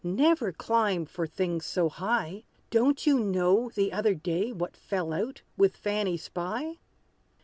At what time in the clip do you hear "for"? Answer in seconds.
1.05-1.27